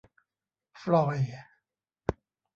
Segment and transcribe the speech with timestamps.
[0.81, 1.31] ฟลอยด์